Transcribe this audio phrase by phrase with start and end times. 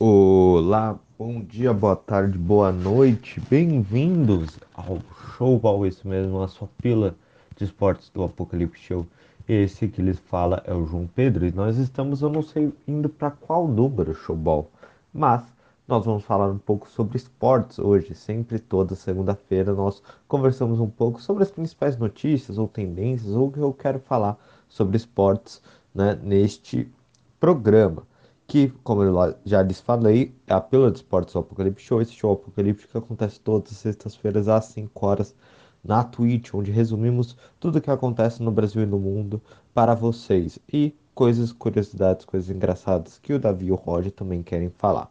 [0.00, 5.00] Olá, bom dia, boa tarde, boa noite, bem-vindos ao
[5.36, 7.16] Showball, isso mesmo, a sua pila
[7.56, 9.04] de esportes do Apocalipse Show.
[9.48, 13.08] Esse que lhes fala é o João Pedro e nós estamos, eu não sei indo
[13.08, 14.70] para qual número Showball,
[15.12, 15.42] mas
[15.88, 21.20] nós vamos falar um pouco sobre esportes hoje, sempre toda segunda-feira nós conversamos um pouco
[21.20, 24.38] sobre as principais notícias ou tendências ou o que eu quero falar
[24.68, 25.60] sobre esportes
[25.92, 26.88] né, neste
[27.40, 28.06] programa
[28.48, 32.00] que, como eu já lhes falei, é a Pílula de Esportes do Apocalipse Show.
[32.00, 35.34] Esse show apocalíptico acontece todas as sextas-feiras às 5 horas
[35.84, 39.40] na Twitch, onde resumimos tudo o que acontece no Brasil e no mundo
[39.74, 40.58] para vocês.
[40.72, 45.10] E coisas, curiosidades, coisas engraçadas que o Davi e o Roger também querem falar.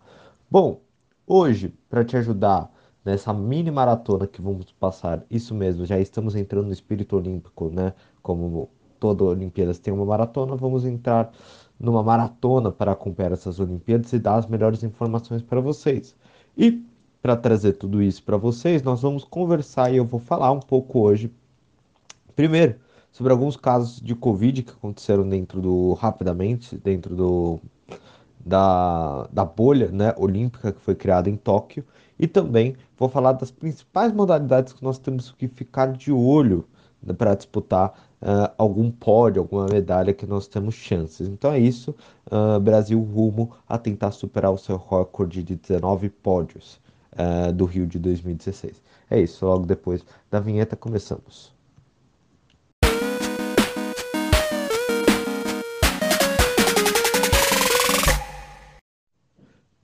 [0.49, 0.81] Bom,
[1.27, 2.73] hoje, para te ajudar
[3.05, 7.93] nessa mini maratona que vamos passar, isso mesmo, já estamos entrando no espírito olímpico, né?
[8.23, 8.67] Como
[8.99, 11.31] toda Olimpíadas tem uma maratona, vamos entrar
[11.79, 16.15] numa maratona para acompanhar essas Olimpíadas e dar as melhores informações para vocês.
[16.57, 16.83] E
[17.21, 20.99] para trazer tudo isso para vocês, nós vamos conversar e eu vou falar um pouco
[20.99, 21.31] hoje,
[22.35, 22.75] primeiro,
[23.11, 27.59] sobre alguns casos de Covid que aconteceram dentro do, rapidamente, dentro do,
[28.39, 31.83] da, da bolha né, olímpica que foi criada em Tóquio,
[32.19, 36.65] e também vou falar das principais modalidades que nós temos que ficar de olho
[37.01, 41.27] né, para disputar uh, algum pódio, alguma medalha que nós temos chances.
[41.27, 41.95] Então é isso,
[42.31, 46.79] uh, Brasil rumo a tentar superar o seu recorde de 19 pódios
[47.13, 48.81] uh, do Rio de 2016.
[49.09, 51.56] É isso, logo depois da vinheta começamos.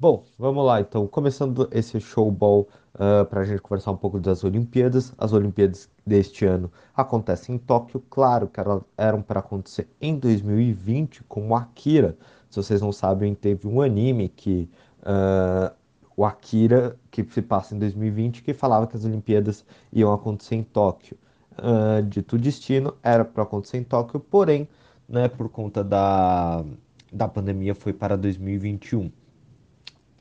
[0.04, 1.08] Bom, vamos lá então.
[1.08, 5.14] Começando esse showball uh, para a gente conversar um pouco das Olimpíadas.
[5.18, 8.04] As Olimpíadas deste ano acontecem em Tóquio.
[8.10, 12.18] Claro que elas eram para acontecer em 2020, como Akira.
[12.50, 14.70] Se vocês não sabem, teve um anime que.
[15.04, 15.74] Uh,
[16.18, 20.64] o Akira, que se passa em 2020, que falava que as Olimpíadas iam acontecer em
[20.64, 21.18] Tóquio.
[21.54, 24.68] Uh, dito destino, era para acontecer em Tóquio, porém,
[25.08, 26.62] né, por conta da,
[27.10, 29.10] da pandemia, foi para 2021.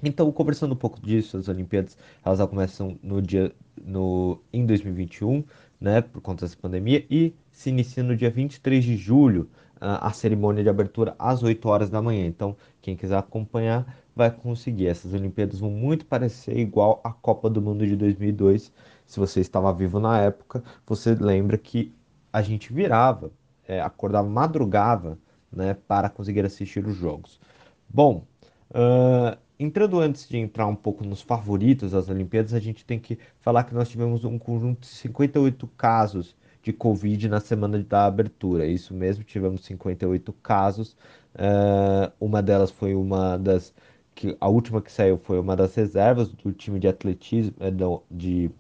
[0.03, 3.53] Então, conversando um pouco disso, as Olimpíadas, elas começam no dia,
[3.83, 5.45] no, em 2021,
[5.81, 9.49] né, por conta dessa pandemia, e se inicia no dia 23 de julho,
[9.83, 12.25] a, a cerimônia de abertura às 8 horas da manhã.
[12.27, 14.87] Então, quem quiser acompanhar vai conseguir.
[14.87, 18.73] Essas Olimpíadas vão muito parecer igual à Copa do Mundo de 2002.
[19.05, 21.93] Se você estava vivo na época, você lembra que
[22.33, 23.33] a gente virava,
[23.67, 25.19] é, acordava, madrugava,
[25.51, 27.41] né, para conseguir assistir os jogos.
[27.89, 28.25] Bom,
[28.71, 33.19] uh, entrando antes de entrar um pouco nos favoritos das Olimpíadas, a gente tem que
[33.41, 38.67] falar que nós tivemos um conjunto de 58 casos de Covid na semana da abertura.
[38.67, 40.97] Isso mesmo, tivemos 58 casos.
[41.35, 43.75] Uh, uma delas foi uma das.
[44.15, 47.55] que A última que saiu foi uma das reservas do time de atletismo.
[47.61, 48.51] Eh, não, de.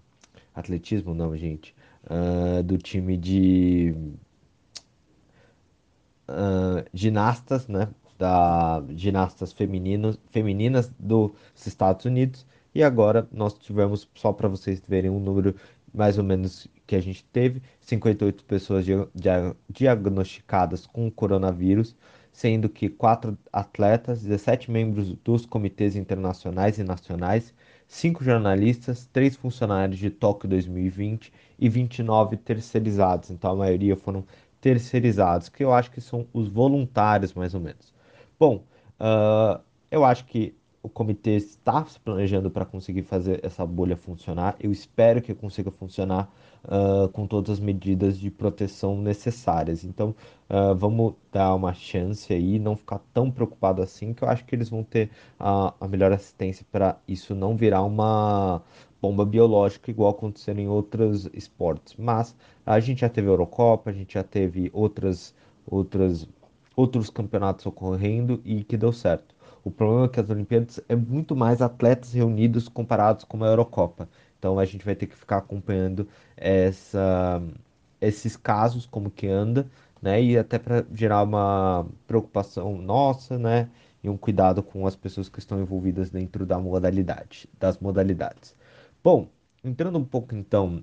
[0.55, 1.75] Atletismo, não, gente.
[2.05, 3.95] Uh, do time de.
[6.29, 7.89] Uh, ginastas, né?
[8.23, 11.33] Da ginastas femininos, femininas dos
[11.67, 12.47] Estados Unidos.
[12.73, 15.57] E agora nós tivemos, só para vocês verem um número
[15.93, 18.87] mais ou menos que a gente teve, 58 pessoas
[19.69, 21.97] diagnosticadas com coronavírus,
[22.33, 27.53] sendo que quatro atletas, 17 membros dos comitês internacionais e nacionais,
[27.89, 33.31] cinco jornalistas, três funcionários de Tóquio 2020 e 29 terceirizados.
[33.31, 34.25] Então a maioria foram
[34.61, 37.93] terceirizados, que eu acho que são os voluntários mais ou menos.
[38.43, 38.65] Bom,
[38.99, 44.57] uh, eu acho que o comitê está se planejando para conseguir fazer essa bolha funcionar.
[44.59, 46.29] Eu espero que consiga funcionar
[46.65, 49.85] uh, com todas as medidas de proteção necessárias.
[49.85, 50.13] Então,
[50.51, 54.57] uh, vamos dar uma chance aí, não ficar tão preocupado assim, que eu acho que
[54.57, 58.61] eles vão ter a, a melhor assistência para isso não virar uma
[59.01, 61.95] bomba biológica igual aconteceu em outros esportes.
[61.97, 62.35] Mas
[62.67, 65.33] a gente já teve a Eurocopa, a gente já teve outras
[65.65, 66.27] outras
[66.77, 69.35] outros campeonatos ocorrendo e que deu certo.
[69.65, 74.09] O problema é que as Olimpíadas é muito mais atletas reunidos comparados com a Eurocopa.
[74.39, 77.41] Então a gente vai ter que ficar acompanhando essa,
[78.01, 79.71] esses casos, como que anda,
[80.01, 80.21] né?
[80.23, 83.71] E até para gerar uma preocupação nossa, né?
[84.03, 88.57] E um cuidado com as pessoas que estão envolvidas dentro da modalidade, das modalidades.
[89.03, 89.29] Bom,
[89.63, 90.83] entrando um pouco então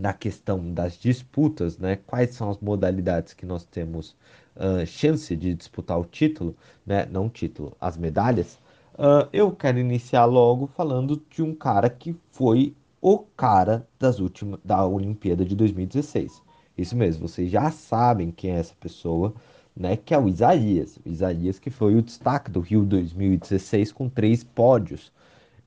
[0.00, 1.96] na questão das disputas, né?
[2.06, 4.16] Quais são as modalidades que nós temos
[4.56, 6.56] uh, chance de disputar o título,
[6.86, 7.06] né?
[7.06, 8.58] Não título, as medalhas.
[8.94, 14.58] Uh, eu quero iniciar logo falando de um cara que foi o cara das últimas
[14.64, 16.42] da Olimpíada de 2016.
[16.76, 19.34] Isso mesmo, vocês já sabem quem é essa pessoa,
[19.76, 19.96] né?
[19.96, 20.98] Que é o Isaías.
[21.04, 25.12] O Isaías que foi o destaque do Rio 2016 com três pódios.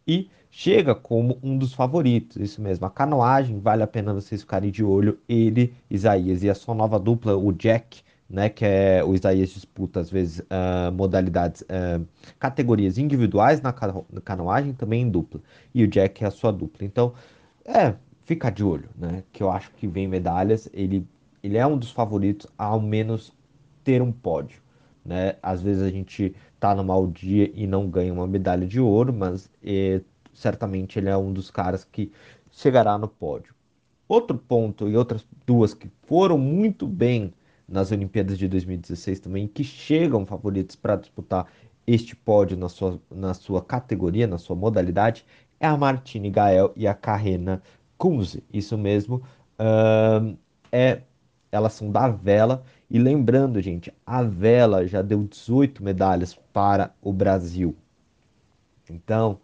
[0.08, 2.86] E chega como um dos favoritos, isso mesmo.
[2.86, 5.18] A canoagem, vale a pena vocês ficarem de olho.
[5.28, 8.50] Ele, Isaías e a sua nova dupla, o Jack, né?
[8.50, 12.06] Que é o Isaías disputa às vezes uh, modalidades, uh,
[12.40, 15.42] categorias individuais na, canoagem, também em dupla.
[15.74, 16.86] E o Jack é a sua dupla.
[16.86, 17.14] Então,
[17.66, 19.24] é, fica de olho, né?
[19.34, 20.70] Que eu acho que vem medalhas.
[20.72, 21.04] Ele,
[21.42, 23.34] ele é um dos favoritos, ao menos
[23.84, 24.62] ter um pódio,
[25.04, 25.36] né?
[25.42, 29.12] Às vezes a gente tá no mau dia e não ganha uma medalha de ouro,
[29.12, 30.00] mas é,
[30.34, 32.12] certamente ele é um dos caras que
[32.52, 33.54] chegará no pódio.
[34.08, 37.34] Outro ponto e outras duas que foram muito bem
[37.68, 41.48] nas Olimpíadas de 2016 também, que chegam favoritos para disputar
[41.86, 45.26] este pódio na sua, na sua categoria, na sua modalidade,
[45.60, 47.62] é a Martine Gael e a Carrena
[47.98, 48.44] Kunze.
[48.52, 49.24] Isso mesmo,
[49.60, 50.38] uh,
[50.72, 51.02] é,
[51.52, 52.64] elas são da vela.
[52.90, 57.76] E lembrando, gente, a vela já deu 18 medalhas para o Brasil.
[58.90, 59.40] Então,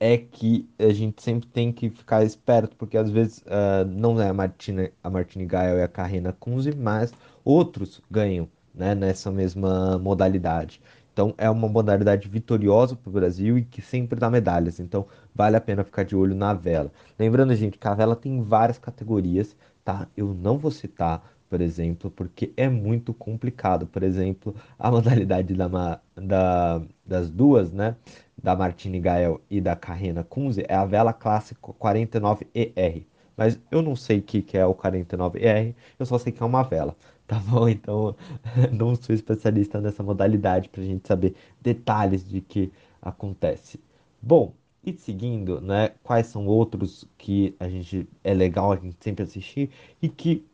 [0.00, 4.28] é que a gente sempre tem que ficar esperto, porque às vezes uh, não é
[4.28, 7.12] a Martina, a Martine Gael e a Carrena Kunze, mas
[7.44, 10.80] outros ganham né, nessa mesma modalidade.
[11.12, 14.78] Então é uma modalidade vitoriosa para o Brasil e que sempre dá medalhas.
[14.78, 16.92] Então vale a pena ficar de olho na vela.
[17.18, 20.06] Lembrando, gente, que a vela tem várias categorias, tá?
[20.16, 23.86] Eu não vou citar, por exemplo, porque é muito complicado.
[23.86, 27.96] Por exemplo, a modalidade da, da, das duas, né?
[28.40, 33.04] Da Martine Gael e da Carrena Kunze é a vela clássico 49ER.
[33.36, 36.46] Mas eu não sei o que, que é o 49ER, eu só sei que é
[36.46, 36.96] uma vela.
[37.28, 37.68] Tá bom?
[37.68, 38.16] Então,
[38.72, 42.72] não sou especialista nessa modalidade para a gente saber detalhes de que
[43.02, 43.78] acontece.
[44.22, 44.54] Bom,
[44.84, 45.90] e seguindo, né?
[46.02, 49.70] Quais são outros que a gente é legal a gente sempre assistir
[50.00, 50.44] e que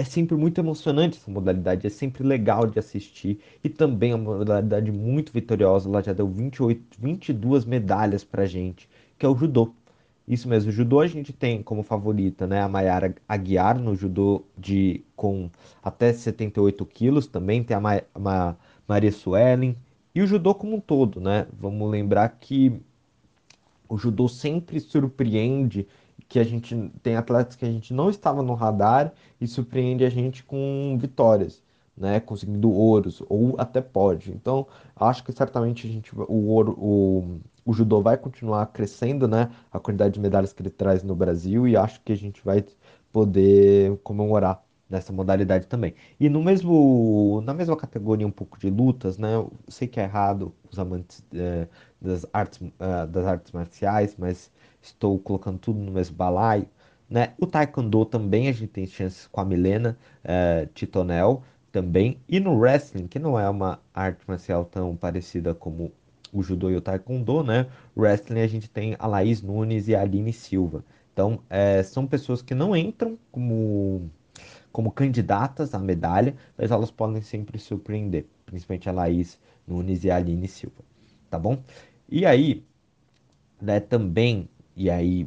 [0.00, 4.38] é sempre muito emocionante essa modalidade, é sempre legal de assistir e também é uma
[4.38, 5.88] modalidade muito vitoriosa.
[5.90, 8.88] Ela já deu 28, 22 medalhas pra gente,
[9.18, 9.74] que é o judô.
[10.26, 14.42] Isso mesmo, o judô a gente tem como favorita, né, a Mayara Aguiar no judô
[14.56, 15.50] de com
[15.82, 18.56] até 78 quilos, também tem a, Ma, a
[18.88, 19.76] Maria Suelen
[20.14, 21.46] e o judô como um todo, né?
[21.52, 22.80] Vamos lembrar que
[23.88, 25.86] o judô sempre surpreende
[26.30, 30.08] que a gente tem atletas que a gente não estava no radar e surpreende a
[30.08, 31.60] gente com vitórias,
[31.96, 34.30] né, conseguindo ouros ou até pode.
[34.30, 39.50] Então, acho que certamente a gente o ouro, o, o judô vai continuar crescendo, né,
[39.72, 42.64] a quantidade de medalhas que ele traz no Brasil e acho que a gente vai
[43.12, 45.94] poder comemorar nessa modalidade também.
[46.18, 49.34] E no mesmo, na mesma categoria um pouco de lutas, né?
[49.34, 51.66] Eu sei que é errado os amantes é,
[52.00, 54.50] das, artes, uh, das artes marciais, mas
[54.82, 56.66] estou colocando tudo no mesmo balaio.
[57.08, 57.34] Né?
[57.38, 61.42] O Taekwondo também a gente tem chances com a Milena uh, Titonel
[61.72, 62.18] também.
[62.28, 65.92] E no wrestling, que não é uma arte marcial tão parecida como
[66.32, 67.66] o judô e o taekwondo, né?
[67.96, 70.84] Wrestling a gente tem a Laís Nunes e a Aline Silva.
[71.12, 74.08] Então, é, são pessoas que não entram como
[74.72, 80.16] como candidatas à medalha, mas elas podem sempre surpreender, principalmente a Laís Nunes e a
[80.16, 80.84] Aline Silva,
[81.28, 81.58] tá bom?
[82.08, 82.64] E aí,
[83.60, 85.24] né, também, e aí,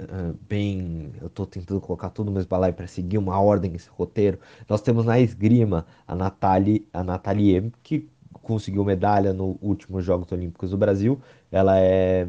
[0.00, 3.88] uh, bem, eu tô tentando colocar tudo no mesmo balaio para seguir uma ordem esse
[3.90, 4.38] roteiro,
[4.68, 8.08] nós temos na esgrima a Nathalie, a Nathalie que
[8.42, 11.20] conseguiu medalha no último Jogos Olímpicos do Brasil,
[11.50, 12.26] ela é,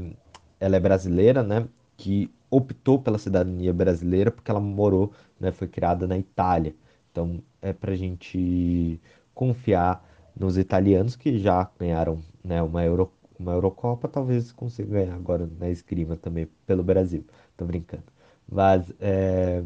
[0.59, 6.07] ela é brasileira, né, que optou pela cidadania brasileira porque ela morou, né, foi criada
[6.07, 6.75] na Itália.
[7.11, 8.99] Então é para gente
[9.33, 10.03] confiar
[10.35, 15.69] nos italianos que já ganharam né, uma, Euro, uma Eurocopa, talvez consigam ganhar agora na
[15.69, 17.25] esgrima também pelo Brasil.
[17.55, 18.03] Tô brincando.
[18.51, 19.63] Mas é,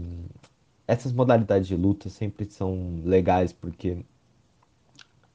[0.88, 3.98] essas modalidades de luta sempre são legais porque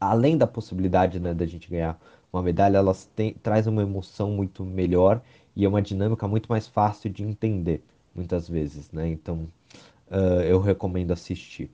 [0.00, 2.00] além da possibilidade né, da gente ganhar
[2.33, 3.11] uma medalha, elas
[3.42, 5.21] trazem uma emoção muito melhor
[5.57, 7.83] e é uma dinâmica muito mais fácil de entender,
[8.14, 9.09] muitas vezes, né?
[9.09, 9.49] Então,
[10.11, 11.71] uh, eu recomendo assistir.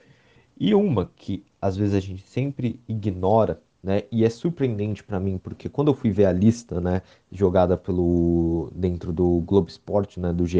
[0.59, 4.03] E uma que às vezes a gente sempre ignora, né?
[4.11, 8.71] E é surpreendente para mim, porque quando eu fui ver a lista, né, jogada pelo
[8.75, 10.59] dentro do Globo Esporte, né, do GE,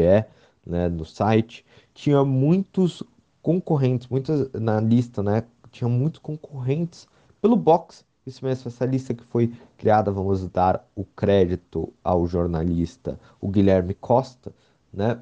[0.65, 3.03] né, no site, tinha muitos
[3.41, 7.07] concorrentes, muitas na lista, né, tinha muitos concorrentes
[7.41, 13.19] pelo boxe isso mesmo, essa lista que foi criada, vamos dar o crédito ao jornalista,
[13.39, 14.51] o Guilherme Costa,
[14.91, 15.21] né?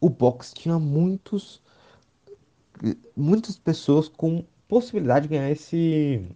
[0.00, 1.60] O box tinha muitos,
[3.14, 6.26] muitas pessoas com possibilidade de ganhar esse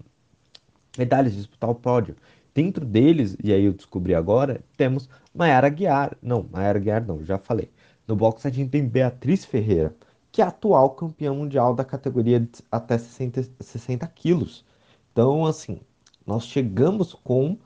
[0.99, 2.17] medalhas, disputar o pódio.
[2.55, 6.17] Dentro deles, e aí eu descobri agora, temos Mayara Guiar.
[6.23, 7.71] Não, Mayara Guiar não, já falei.
[8.07, 9.95] No box a gente tem Beatriz Ferreira,
[10.33, 14.65] que é atual campeã mundial da categoria até 60, 60 quilos
[15.13, 15.81] Então, assim,
[16.27, 17.59] nós chegamos com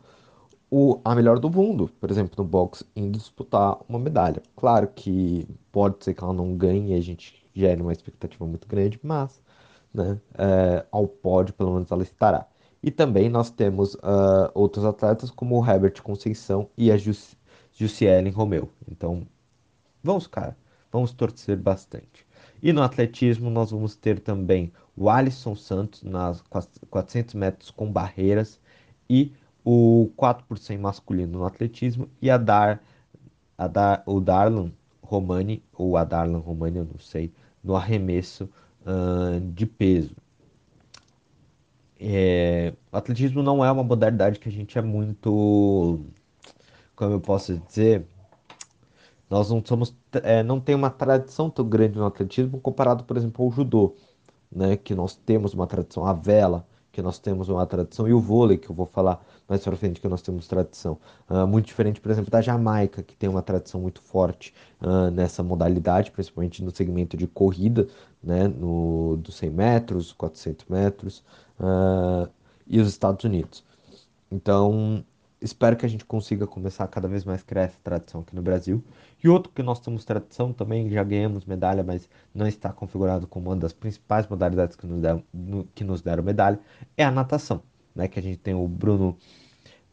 [0.71, 4.43] o, a melhor do mundo, por exemplo, no boxe, indo disputar uma medalha.
[4.57, 8.99] Claro que pode ser que ela não ganhe a gente gere uma expectativa muito grande,
[9.03, 9.41] mas
[9.93, 12.47] né, é, ao pódio pelo menos ela estará.
[12.87, 17.35] E também nós temos uh, outros atletas como o Herbert Conceição e a Jus
[18.35, 18.69] Romeu.
[18.87, 19.27] Então,
[20.03, 20.55] vamos, cara,
[20.93, 22.27] vamos torcer bastante.
[22.63, 26.43] E no atletismo nós vamos ter também o Alisson Santos nas
[26.91, 28.61] 400 metros com barreiras
[29.09, 29.33] e
[29.65, 32.85] o 4 por 100 masculino no atletismo e a Dar,
[33.57, 34.71] a Dar o Darlan
[35.03, 38.45] Romani ou a Darlan Romani, eu não sei, no arremesso
[38.83, 40.15] uh, de peso.
[42.07, 46.05] É, o atletismo não é uma modalidade que a gente é muito,
[46.95, 48.07] como eu posso dizer,
[49.31, 53.43] nós não somos, é, não tem uma tradição tão grande no atletismo comparado, por exemplo,
[53.45, 53.97] ao judô,
[54.53, 58.21] né, que nós temos uma tradição, a vela, que nós temos uma tradição, e o
[58.21, 60.99] vôlei, que eu vou falar mais para frente, que nós temos tradição.
[61.29, 65.43] Uh, muito diferente, por exemplo, da Jamaica, que tem uma tradição muito forte uh, nessa
[65.43, 67.87] modalidade, principalmente no segmento de corrida,
[68.23, 71.25] né, no, dos 100 metros, 400 metros,
[71.61, 72.29] uh,
[72.67, 73.65] e os Estados Unidos.
[74.31, 75.05] Então,
[75.41, 78.43] espero que a gente consiga começar a cada vez mais criar essa tradição aqui no
[78.43, 78.83] Brasil.
[79.23, 83.51] E outro que nós temos tradição também, já ganhamos medalha, mas não está configurado como
[83.51, 85.23] uma das principais modalidades que nos deram,
[85.75, 86.59] que nos deram medalha,
[86.97, 87.63] é a natação.
[87.95, 89.17] Né, que a gente tem o Bruno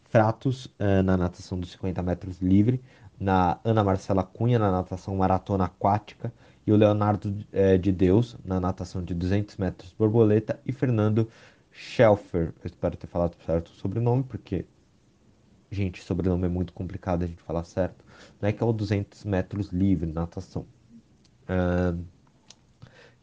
[0.10, 2.82] Fratos uh, na natação dos 50 metros livre,
[3.20, 6.34] na Ana Marcela Cunha na natação maratona aquática
[6.66, 11.28] e o Leonardo eh, de Deus na natação de 200 metros borboleta e Fernando
[11.72, 14.66] Schelfer, eu espero ter falado certo o sobrenome, porque,
[15.72, 18.04] gente, sobrenome é muito complicado a gente falar certo,
[18.42, 18.52] né?
[18.52, 20.66] Que é o 200 metros livre, natação.
[21.44, 22.04] Uh,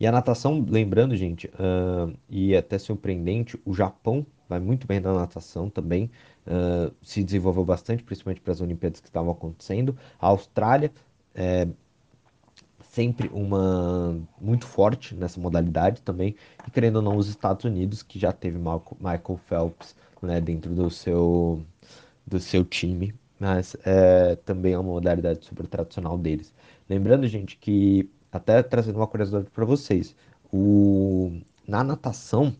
[0.00, 5.00] e a natação, lembrando, gente, uh, e é até surpreendente, o Japão vai muito bem
[5.00, 6.10] na natação também,
[6.46, 9.96] uh, se desenvolveu bastante, principalmente para as Olimpíadas que estavam acontecendo.
[10.20, 10.90] A Austrália
[11.34, 11.68] é
[12.90, 16.34] sempre uma muito forte nessa modalidade também,
[16.66, 20.90] e querendo ou não, os Estados Unidos, que já teve Michael Phelps né, dentro do
[20.90, 21.62] seu,
[22.26, 26.52] do seu time, mas é, também é uma modalidade super tradicional deles.
[26.88, 30.16] Lembrando, gente, que até trazendo uma curiosidade para vocês,
[30.52, 32.54] o, na natação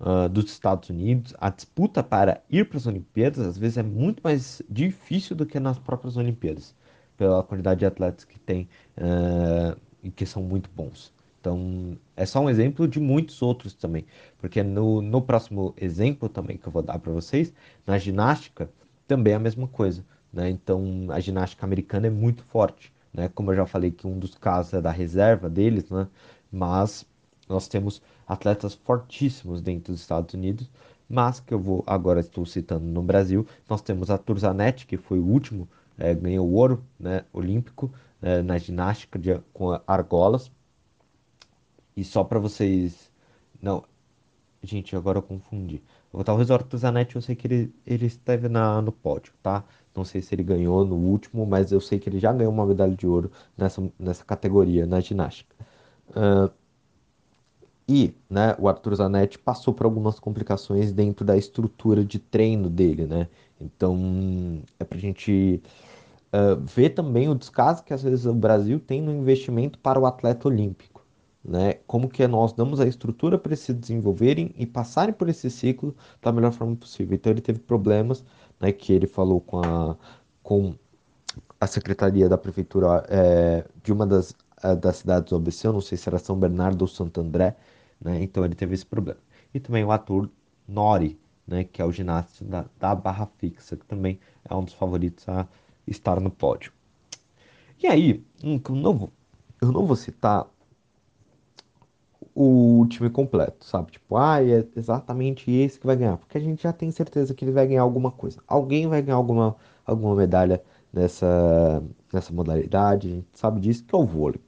[0.00, 4.22] uh, dos Estados Unidos, a disputa para ir para as Olimpíadas às vezes é muito
[4.22, 6.74] mais difícil do que nas próprias Olimpíadas
[7.16, 11.12] pela quantidade de atletas que tem uh, e que são muito bons.
[11.40, 14.04] Então, é só um exemplo de muitos outros também,
[14.38, 17.52] porque no, no próximo exemplo também que eu vou dar para vocês,
[17.86, 18.70] na ginástica,
[19.06, 20.04] também é a mesma coisa.
[20.32, 20.50] Né?
[20.50, 22.92] Então, a ginástica americana é muito forte.
[23.12, 23.28] Né?
[23.34, 26.06] Como eu já falei que um dos casos é da reserva deles, né?
[26.52, 27.06] mas
[27.48, 30.70] nós temos atletas fortíssimos dentro dos Estados Unidos,
[31.08, 35.18] mas que eu vou agora estou citando no Brasil, nós temos a Turzanetti, que foi
[35.18, 35.68] o último
[35.98, 40.50] é, ganhou ouro né, olímpico é, na ginástica de, com argolas.
[41.96, 43.10] E só para vocês.
[43.60, 43.84] Não,
[44.62, 45.82] gente, agora eu confundi.
[46.24, 49.64] Talvez o Arthur Zanetti, eu sei que ele, ele esteve na, no pódio, tá?
[49.94, 52.66] Não sei se ele ganhou no último, mas eu sei que ele já ganhou uma
[52.66, 55.54] medalha de ouro nessa, nessa categoria, na ginástica.
[57.90, 63.04] E né, o Arthur Zanetti passou por algumas complicações dentro da estrutura de treino dele,
[63.04, 63.26] né?
[63.60, 65.60] Então é pra gente
[66.32, 70.06] uh, ver também o descaso que às vezes o Brasil tem no investimento para o
[70.06, 71.04] atleta olímpico.
[71.44, 71.74] Né?
[71.84, 75.96] Como que nós damos a estrutura para eles se desenvolverem e passarem por esse ciclo
[76.22, 77.16] da melhor forma possível.
[77.16, 78.22] Então ele teve problemas,
[78.60, 79.96] né, que ele falou com a,
[80.44, 80.74] com
[81.58, 84.32] a secretaria da prefeitura é, de uma das,
[84.62, 87.56] é, das cidades do ABC, eu não sei se era São Bernardo ou Santo André,
[88.00, 88.22] né?
[88.22, 89.20] Então ele teve esse problema.
[89.52, 90.30] E também o ator
[90.66, 94.74] Nori, né, que é o ginasta da, da barra fixa, que também é um dos
[94.74, 95.46] favoritos a
[95.86, 96.72] estar no pódio.
[97.82, 99.10] E aí, eu não vou,
[99.60, 100.46] eu não vou citar
[102.34, 103.92] o time completo, sabe?
[103.92, 107.44] Tipo, ah, é exatamente esse que vai ganhar, porque a gente já tem certeza que
[107.44, 108.40] ele vai ganhar alguma coisa.
[108.46, 113.98] Alguém vai ganhar alguma, alguma medalha nessa, nessa modalidade, a gente sabe disso, que é
[113.98, 114.40] o vôlei.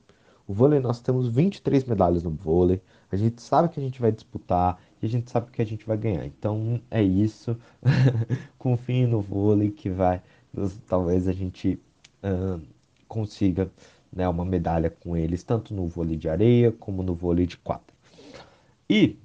[0.53, 4.13] O vôlei, nós temos 23 medalhas no vôlei, a gente sabe que a gente vai
[4.13, 6.27] disputar e a gente sabe que a gente vai ganhar.
[6.27, 7.57] Então é isso.
[8.59, 10.21] Confie no vôlei que vai
[10.87, 11.81] talvez a gente
[12.23, 12.61] uh,
[13.09, 13.71] consiga
[14.13, 17.95] né, uma medalha com eles, tanto no vôlei de areia como no vôlei de quadra.
[18.91, 19.17] E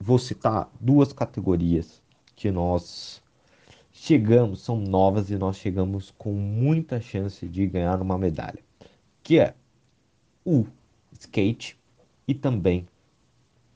[0.00, 2.02] vou citar duas categorias
[2.34, 3.22] que nós
[3.92, 8.58] chegamos, são novas e nós chegamos com muita chance de ganhar uma medalha,
[9.22, 9.54] que é
[10.44, 10.66] o
[11.18, 11.78] skate
[12.26, 12.86] e também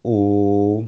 [0.02, 0.86] o,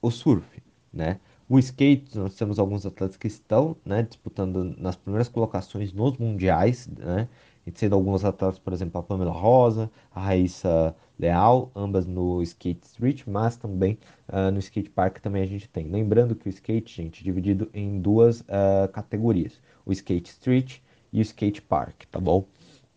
[0.00, 0.62] o surf.
[0.92, 1.20] né?
[1.48, 6.86] O skate, nós temos alguns atletas que estão, né, disputando nas primeiras colocações nos mundiais,
[6.86, 7.28] né?
[7.74, 13.24] sendo alguns atletas, por exemplo, a Pamela Rosa, a Raíssa Leal, ambas no skate street,
[13.26, 15.88] mas também uh, no skate park também a gente tem.
[15.88, 20.78] Lembrando que o skate, gente, é dividido em duas uh, categorias: o skate street
[21.12, 22.46] e o skate park, tá bom?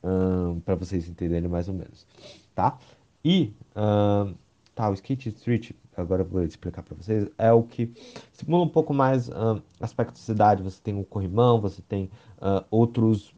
[0.03, 2.05] Um, para vocês entenderem mais ou menos,
[2.53, 2.77] tá?
[3.23, 4.33] E um,
[4.75, 7.89] tá, o skate street, agora eu vou explicar para vocês, é o que
[8.33, 10.61] simula um pouco mais um, aspecto de cidade.
[10.61, 12.09] Você tem o corrimão, você tem
[12.41, 13.33] uh, outros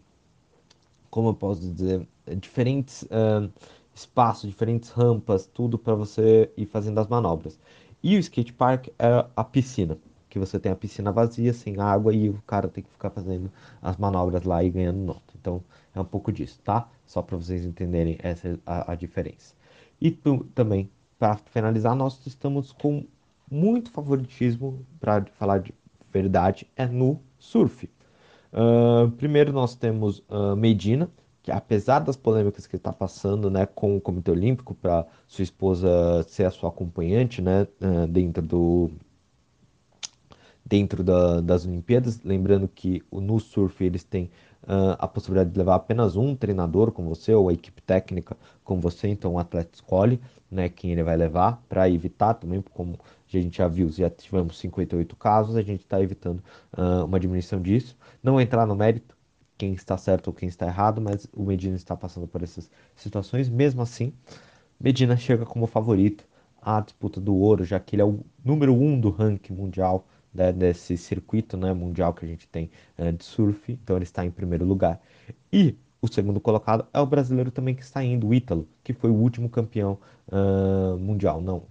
[1.15, 2.05] como eu posso dizer,
[2.37, 3.49] diferentes uh,
[3.93, 7.57] espaços, diferentes rampas, tudo para você ir fazendo as manobras.
[8.03, 9.97] E o skate park é a piscina,
[10.35, 13.49] que você tem a piscina vazia, sem água, e o cara tem que ficar fazendo
[13.81, 15.33] as manobras lá e ganhando nota.
[15.39, 15.63] Então
[15.93, 16.89] é um pouco disso, tá?
[17.05, 19.55] Só para vocês entenderem essa a, a diferença.
[20.01, 20.11] E
[20.53, 23.05] também, para finalizar, nós estamos com
[23.49, 25.73] muito favoritismo, para falar de
[26.11, 27.89] verdade, é no surf.
[28.51, 31.09] Uh, primeiro nós temos uh, Medina,
[31.41, 36.23] que apesar das polêmicas que está passando, né, com o Comitê Olímpico para sua esposa
[36.27, 38.91] ser a sua acompanhante, né, uh, dentro do
[40.65, 44.31] dentro da, das Olimpíadas, lembrando que no surf eles têm
[44.63, 48.79] uh, a possibilidade de levar apenas um treinador com você ou a equipe técnica com
[48.79, 50.19] você, então o atleta escolhe,
[50.49, 54.57] né, quem ele vai levar para evitar também, como a gente já viu, já tivemos
[54.57, 56.41] 58 casos, a gente está evitando
[56.77, 57.97] uh, uma diminuição disso.
[58.23, 59.15] Não entrar no mérito,
[59.57, 63.49] quem está certo ou quem está errado, mas o Medina está passando por essas situações.
[63.49, 64.13] Mesmo assim,
[64.79, 66.25] Medina chega como favorito
[66.61, 70.05] à disputa do ouro, já que ele é o número um do ranking mundial
[70.35, 74.25] né, desse circuito né, mundial que a gente tem uh, de surf, então ele está
[74.25, 75.01] em primeiro lugar.
[75.51, 79.09] E o segundo colocado é o brasileiro também que está indo, o Ítalo, que foi
[79.09, 81.41] o último campeão uh, mundial.
[81.41, 81.63] Não,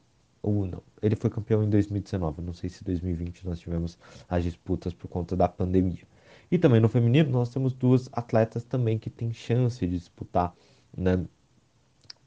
[0.42, 0.83] ou não.
[1.02, 2.42] Ele foi campeão em 2019.
[2.42, 6.02] Não sei se 2020 nós tivemos as disputas por conta da pandemia.
[6.50, 10.55] E também no feminino nós temos duas atletas também que têm chance de disputar
[10.96, 11.24] né,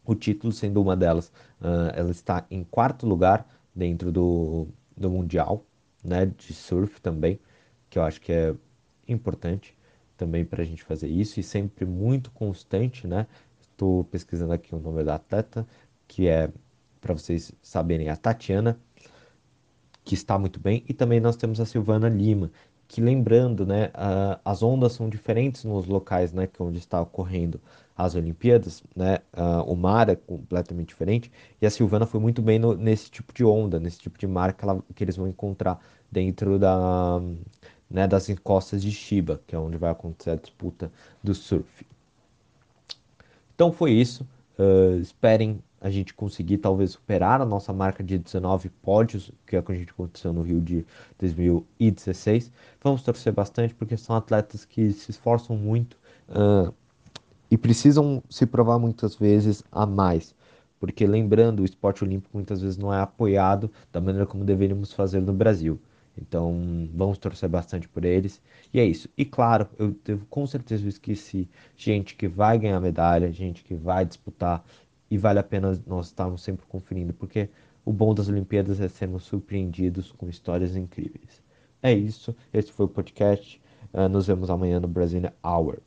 [0.06, 1.28] o título, sendo uma delas,
[1.62, 3.46] uh, ela está em quarto lugar
[3.76, 5.66] dentro do, do Mundial
[6.04, 7.40] né, de surf também,
[7.90, 8.56] que eu acho que é
[9.08, 9.78] importante
[10.16, 13.28] também para a gente fazer isso e sempre muito constante, né?
[13.62, 15.66] Estou pesquisando aqui o nome da atleta,
[16.08, 16.52] que é
[17.00, 18.80] para vocês saberem a Tatiana,
[20.04, 22.52] que está muito bem, e também nós temos a Silvana Lima,
[22.88, 23.92] que lembrando, né,
[24.46, 27.60] as ondas são diferentes nos locais, né, que é onde está ocorrendo
[27.96, 29.20] as Olimpíadas, né,
[29.66, 33.44] o mar é completamente diferente, e a Silvana foi muito bem no, nesse tipo de
[33.44, 35.80] onda, nesse tipo de mar que, ela, que eles vão encontrar
[36.12, 37.20] dentro da,
[37.90, 40.92] né, das encostas de Shiba, que é onde vai acontecer a disputa
[41.24, 41.86] do surf.
[43.56, 44.26] Então foi isso,
[44.60, 49.60] uh, esperem a gente conseguir talvez superar a nossa marca de 19 pódios, que é
[49.60, 50.86] o que a gente aconteceu no Rio de
[51.18, 52.52] 2016.
[52.82, 55.98] Vamos torcer bastante, porque são atletas que se esforçam muito
[56.30, 56.74] uh,
[57.50, 60.36] e precisam se provar muitas vezes a mais.
[60.80, 65.22] Porque lembrando, o esporte olímpico muitas vezes não é apoiado da maneira como deveríamos fazer
[65.22, 65.80] no Brasil.
[66.20, 68.42] Então, vamos torcer bastante por eles.
[68.74, 69.08] E é isso.
[69.18, 74.06] E claro, eu, eu com certeza esqueci gente que vai ganhar medalha, gente que vai
[74.06, 74.64] disputar
[75.10, 77.50] e vale a pena nós estarmos sempre conferindo, porque
[77.86, 81.42] o bom das Olimpíadas é sermos surpreendidos com histórias incríveis.
[81.82, 83.62] É isso, esse foi o podcast.
[83.94, 85.80] Uh, nos vemos amanhã no Brasília Hour.